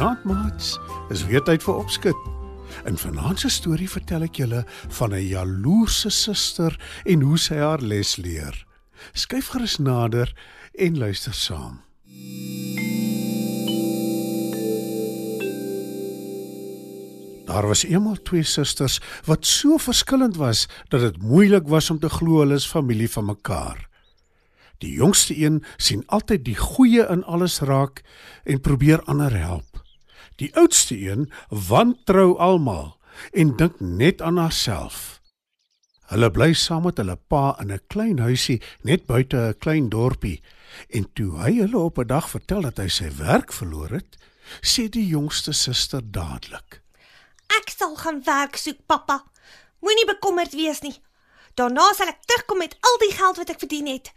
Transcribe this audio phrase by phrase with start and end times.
[0.00, 0.78] Goeienaand, maats.
[1.12, 2.20] Is weer tyd vir opskud.
[2.88, 4.62] In vanaand se storie vertel ek julle
[4.96, 6.72] van 'n jaloerse suster
[7.04, 8.56] en hoe sy haar les leer.
[9.12, 10.32] Skyf gerus nader
[10.72, 11.82] en luister saam.
[17.44, 22.08] Daar was eendag twee susters wat so verskillend was dat dit moeilik was om te
[22.08, 23.88] glo hulle is familie van mekaar.
[24.78, 28.00] Die jongste een sien altyd die goeie in alles raak
[28.44, 29.69] en probeer ander help.
[30.40, 32.96] Die oudste een wantrou almal
[33.36, 35.20] en dink net aan haarself.
[36.10, 40.42] Hulle bly saam met hulle pa in 'n klein huisie net buite 'n klein dorpie
[40.88, 44.16] en toe hy hulle op 'n dag vertel dat hy sy werk verloor het,
[44.62, 46.82] sê die jongste suster dadelik:
[47.58, 49.24] Ek sal gaan werk soek, pappa.
[49.80, 50.96] Moenie bekommerd wees nie.
[51.54, 54.12] Daarna sal ek terugkom met al die geld wat ek verdien het.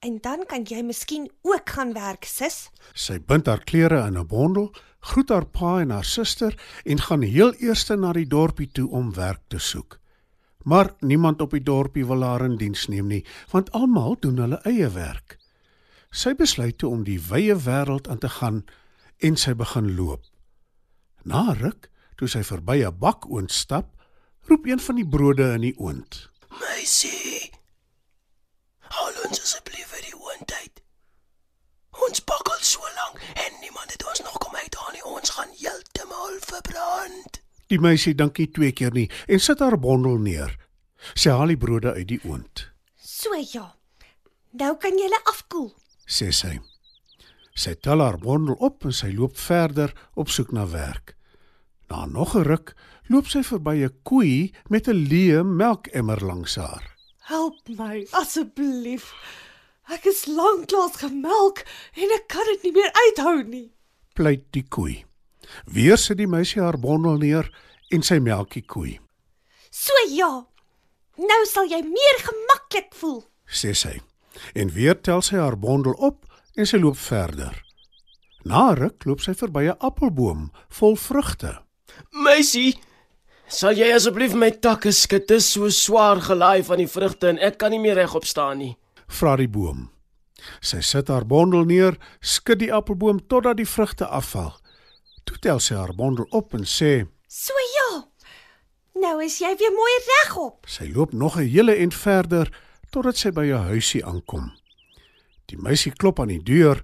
[0.00, 2.70] En dan kan jy miskien ook gaan werk, sis.
[2.94, 7.22] Sy bind haar klere in 'n bondel, groet haar pa en haar suster en gaan
[7.22, 9.98] heel eers na die dorpie toe om werk te soek.
[10.62, 14.60] Maar niemand op die dorpie wil haar in diens neem nie, want almal doen hulle
[14.68, 15.38] eie werk.
[16.10, 18.64] Sy besluit toe om die wye wêreld aan te gaan
[19.18, 20.24] en sy begin loop.
[21.22, 23.88] Na ruk, toe sy verby 'n bakoond stap,
[24.48, 26.28] roep een van die brode in die oond.
[26.60, 27.52] Meisie.
[28.78, 30.82] Haal ons asseblief uit die oondheid.
[32.06, 35.12] Ons bak al so lank en niemand het ons nog kom uithaal nie.
[35.12, 37.40] Ons gaan heeltemal verbrand.
[37.70, 40.56] Die meisie dink nie twee keer nie en sit haar bondel neer.
[41.14, 42.66] Sy haal die brode uit die oond,
[43.00, 43.74] So ja.
[44.52, 45.72] Nou kan jy hulle afkoel.
[46.06, 46.58] sê sy.
[47.54, 51.14] Sy tel haar bondel op en sy loop verder op soek na werk.
[51.90, 52.74] Na nog 'n ruk
[53.08, 56.96] loop sy verby 'n koei met 'n leë melkemmer langs haar.
[57.28, 59.12] Help my asseblief.
[59.88, 61.64] Ek is lanklaas gemelk
[61.96, 63.72] en ek kan dit nie meer uithou nie.
[64.20, 64.98] Pleit die koei.
[65.64, 67.46] Weer sit die meisie haar bondel neer
[67.90, 68.98] en sy melk die koei,
[69.70, 70.28] So ja.
[71.16, 73.20] Nou sal jy meer gemaklik voel.
[73.46, 74.00] sê sy.
[74.54, 76.26] En weer tel sy haar bondel op
[76.56, 77.54] en sy loop verder.
[78.44, 81.58] Na ruk loop sy verby 'n appelboom vol vrugte.
[82.12, 82.74] Meisie,
[83.48, 85.28] sal jy asseblief my takke skud?
[85.28, 88.58] Dit is so swaar gelaai van die vrugte en ek kan nie meer regop staan
[88.58, 88.76] nie.
[89.08, 89.90] vra die boom.
[90.60, 94.54] Sy sit haar bondel neer, skud die appelboom totdat die vrugte afval.
[95.24, 97.90] Toe tel sy haar bondel op en sê: So ja.
[99.00, 100.66] Nou is jy weer mooi regop.
[100.66, 102.50] Sy loop nog 'n hele end verder
[102.90, 104.52] totdat sy by 'n huisie aankom.
[105.46, 106.82] Die meisie klop aan die deur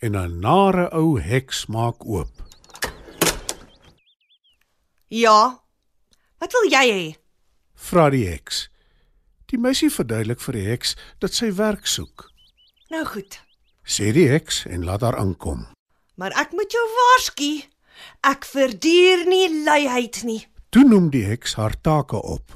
[0.00, 2.32] en 'n nare ou heks maak oop.
[5.08, 5.62] Ja.
[6.38, 7.16] Wat wil jy hê?
[7.74, 8.68] Vra die heks.
[9.46, 12.30] Die meisie verduidelik vir die heks dat sy werk soek.
[12.96, 13.34] Nou goed.
[13.84, 15.66] Sê die heks en laat haar aankom.
[16.16, 17.48] Maar ek moet jou waarsku.
[18.24, 20.38] Ek verduur nie luiheid nie.
[20.72, 22.54] Toe noem die heks haar take op.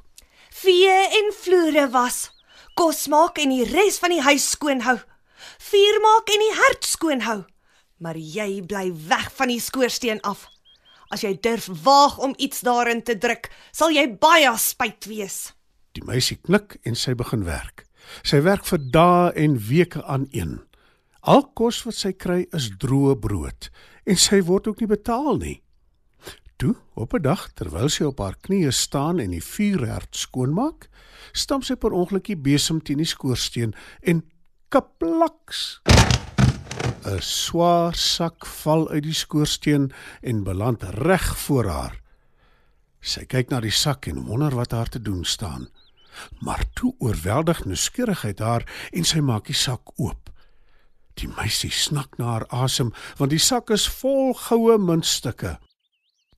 [0.63, 2.31] Vee en vloere was,
[2.73, 4.97] kos maak en die res van die huis skoon hou.
[5.69, 7.43] Vuur maak en die hert skoon hou.
[8.01, 10.47] Maar jy bly weg van die skoorsteen af.
[11.13, 15.51] As jy durf waag om iets daarin te druk, sal jy baie spyt wees.
[15.93, 17.90] Die meisie knik en sy begin werk.
[18.23, 20.61] Sy werk vir dae en weke aan een.
[21.21, 23.71] Al kos wat sy kry is droë brood
[24.09, 25.59] en sy word ook nie betaal nie.
[26.61, 30.89] Toe, op 'n dag terwyl sy op haar knieë staan en die vuurherd skoonmaak,
[31.33, 34.23] stamp sy per ongeluk die besem teen die skoorsteen en
[34.69, 35.81] kaplaks.
[37.05, 39.93] 'n Swaar sak val uit die skoorsteen
[40.23, 41.95] en beland reg voor haar.
[43.01, 45.69] Sy kyk na die sak en wonder wat haar te doen staan.
[46.41, 50.31] Maar toe oorweldig nuuskierigheid haar en sy maak die sak oop.
[51.15, 55.59] Die meisie snak na haar asem want die sak is vol goue muntstukke.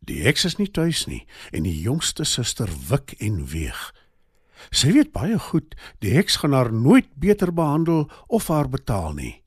[0.03, 1.23] Die heks is nie tuis nie
[1.53, 3.93] en die jongste suster wik en weeg.
[4.71, 9.43] Sy weet baie goed die heks gaan haar nooit beter behandel of haar betaal nie.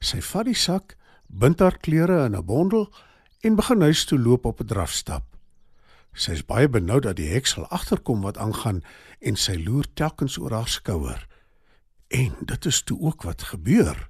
[0.00, 0.96] Sy vat die sak,
[1.26, 2.90] bind haar klere in 'n bondel
[3.42, 5.29] en begin huis toe loop op 'n drafstap.
[6.14, 8.82] Sy is baie benoud dat die heks sal agterkom wat aangaan
[9.20, 11.26] en sy loer telkens oor haar skouer.
[12.10, 14.08] En dit is toe ook wat gebeur.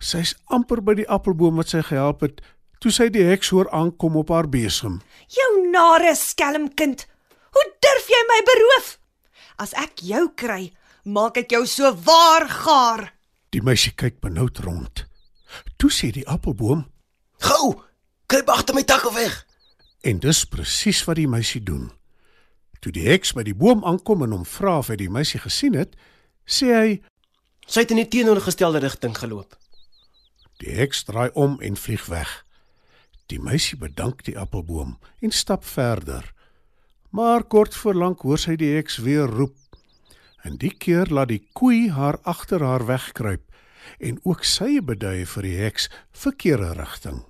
[0.00, 2.40] Sy's amper by die appelboom wat sy gehelp het
[2.80, 5.00] toe sy die heks hoor aankom op haar besem.
[5.32, 7.06] Jou nare skelmkind.
[7.56, 8.90] Hoe durf jy my beroof?
[9.60, 10.70] As ek jou kry,
[11.04, 13.06] maak ek jou so waar gaar.
[13.52, 15.06] Die meisie kyk benoud rond.
[15.80, 16.84] Toe sê die appelboom
[17.46, 17.76] Gou,
[18.28, 19.34] kruip agter my takke weg.
[20.06, 21.90] En dis presies wat die meisie doen.
[22.80, 25.74] Toe die heks by die boom aankom en hom vra of hy die meisie gesien
[25.78, 25.96] het,
[26.46, 26.90] sê hy
[27.66, 29.56] Sy het in die teenoorgestelde rigting geloop.
[30.62, 32.30] Die heks draai om en vlieg weg.
[33.26, 36.30] Die meisie bedank die appelboom en stap verder.
[37.10, 39.58] Maar kort voor lank hoor sy die heks weer roep.
[40.46, 43.42] En die keer laat die koei haar agter haar wegkruip
[43.98, 47.24] en ook sy bedui vir die heks verkeerde rigting.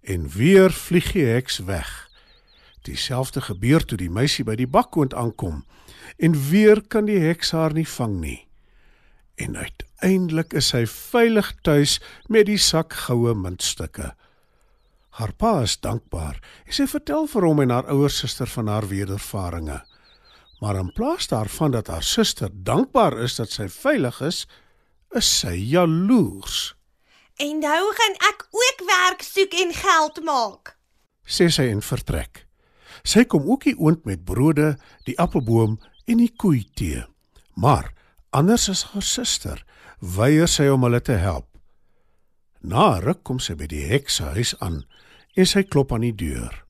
[0.00, 2.08] En weer vlieg die heks weg.
[2.82, 5.64] Dieselfde gebeur toe die meisie by die bakkoond aankom
[6.16, 8.40] en weer kan die heks haar nie vang nie.
[9.38, 14.14] En uiteindelik is sy veilig tuis met die sak goue muntstukke.
[15.18, 18.88] Haar pa is dankbaar en sy vertel vir hom en haar ouer suster van haar
[18.90, 19.84] wedervarings.
[20.58, 24.46] Maar in plaas daarvan dat haar suster dankbaar is dat sy veilig is,
[25.14, 26.74] is sy jaloers,
[27.38, 30.74] En nou gaan ek ook werk soek en geld maak.
[31.22, 32.48] sê sy en vertrek.
[33.06, 34.72] Sy kom ook die oond met brode,
[35.06, 35.76] die appelboom
[36.10, 37.04] en die koei tee.
[37.54, 37.92] Maar
[38.34, 39.62] anders as haar suster,
[40.00, 41.46] weier sy om hulle te help.
[42.58, 44.82] Na ruk kom sy by die heks se huis aan
[45.36, 46.64] en sy klop aan die deur.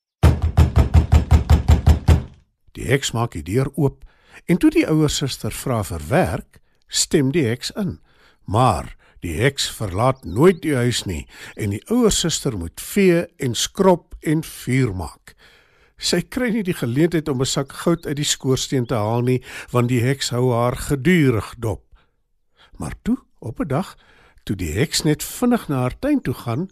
[2.77, 4.05] Die heks maak die deur oop
[4.45, 8.03] en toe die ouer suster vra vir werk, stem die heks in.
[8.45, 11.27] Maar die heks verlaat nooit die huis nie
[11.57, 15.35] en die ouer suster moet vee en skrob en vuur maak.
[15.99, 19.43] Sy kry nie die geleentheid om 'n sak goud uit die skoorsteen te haal nie,
[19.73, 21.83] want die heks hou haar gedurig dop.
[22.79, 23.97] Maar toe, op 'n dag,
[24.45, 26.71] toe die heks net vinnig na haar tuin toe gaan,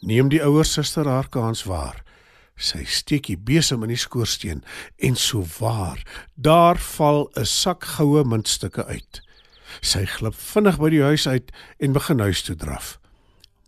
[0.00, 2.04] neem die ouer suster haar kans waar.
[2.56, 4.62] Sy steek die besem in die skoorsteen
[4.98, 6.02] en so waar,
[6.34, 9.22] daar val 'n sak goue muntstukke uit.
[9.80, 12.98] Sy glip vinnig by die huis uit en begin huis toe draf.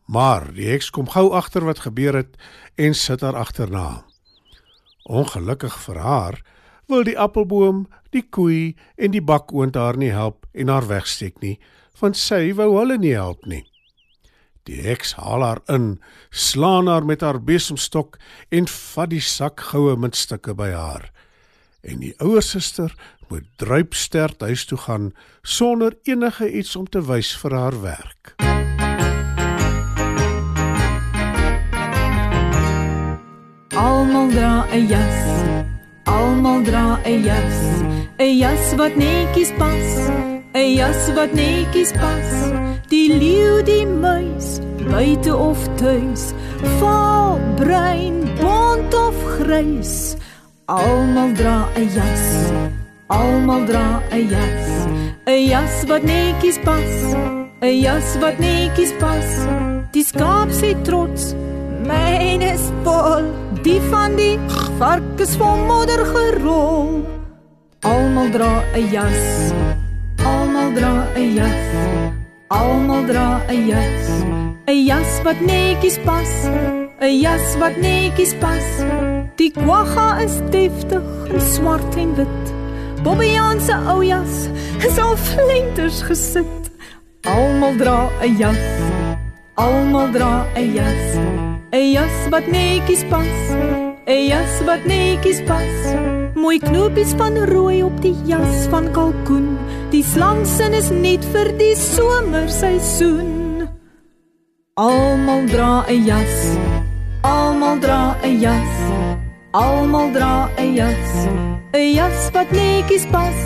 [0.06, 2.36] Maar die heks kom gou agter wat gebeur het
[2.76, 4.04] en sit haar agterna.
[5.04, 6.42] Ongelukkig vir haar
[6.88, 11.56] wil die appelboom, die koei en die bakoond haar nie help en haar wegsteek nie,
[12.00, 13.64] want sy wou hulle nie help nie.
[14.64, 15.98] Die heks haal haar in,
[16.32, 18.16] slaan haar met haar besemstok
[18.52, 21.10] en vat die sak goue muntstukke by haar.
[21.84, 22.94] En die ouer suster
[23.28, 25.12] moet druipstert huis toe gaan
[25.42, 28.34] sonder enige iets om te wys vir haar werk.
[33.74, 35.20] Almal dra 'n jas.
[36.04, 37.58] Almal dra 'n jas.
[38.18, 39.88] 'n Jas wat netjies pas.
[40.54, 42.30] 'n Jas wat netjies pas.
[42.88, 46.32] Die leeu, die muis, buite of tuis.
[46.78, 50.16] Vaal, bruin, bont of grys.
[50.66, 52.83] Almal dra 'n jas.
[53.08, 54.88] Almal dra 'n jas.
[55.26, 56.92] 'n Jas wat netjies pas.
[57.60, 59.28] 'n Jas wat netjies pas.
[59.92, 61.34] Die skaap sê trots
[61.84, 63.28] Myne is vol,
[63.62, 64.38] die van die
[64.78, 67.04] vark is vol modder gerol.
[67.84, 69.52] Almal dra 'n jas.
[70.24, 71.64] Almal dra 'n jas.
[72.48, 74.08] Almal dra 'n jas.
[74.66, 76.32] 'n Jas wat netjies pas.
[77.00, 78.66] 'n Jas wat netjies pas.
[79.36, 82.53] Die kwagga is deftig in swart en wit.
[83.04, 84.48] Bobbejaan se ou jas
[84.80, 86.70] is al flenters gesit.
[87.28, 88.64] Almal dra 'n jas.
[89.60, 91.04] Almal dra 'n jas.
[91.72, 93.36] 'n Jas wat netjies pas.
[94.08, 95.76] 'n Jas wat netjies pas.
[96.34, 99.58] Mooi knopies van rooi op die jas van kalkoen.
[99.90, 103.68] Die slangsin is net vir die somerseisoen.
[104.74, 106.56] Almal dra 'n jas.
[107.20, 109.13] Almal dra 'n jas.
[109.54, 111.10] Almal dra 'n jas.
[111.72, 113.38] 'n Jas wat netjies pas.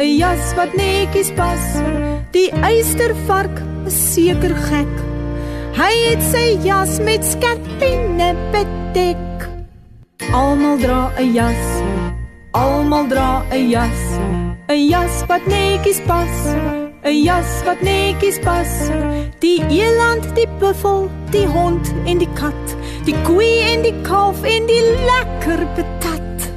[0.00, 1.64] 'n Jas wat netjies pas.
[2.32, 4.94] Die eystervark is seker gek.
[5.76, 9.36] Hy het sy jas met skerpinne bedek.
[10.32, 11.64] Almal dra 'n jas.
[12.52, 14.00] Almal dra 'n jas.
[14.72, 16.34] 'n Jas wat netjies pas.
[17.04, 18.72] 'n Jas wat netjies pas.
[19.44, 22.66] Die eland, die buffel, die hond en die kat,
[23.04, 26.48] die koei en die kalf en die lekker patat.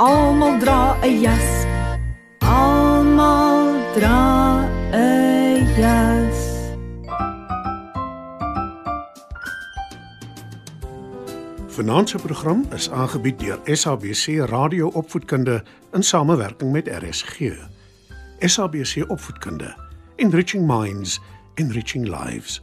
[0.00, 1.66] Almal dra 'n jas.
[2.40, 6.40] Almal dra 'n jas.
[11.68, 17.52] Vanaand se program is aangebied deur SABC Radio Opvoedkunde in samewerking met RSG.
[18.38, 19.74] SABC Opvoedkunde
[20.16, 21.20] Enriching Minds,
[21.54, 22.62] Enriching Lives.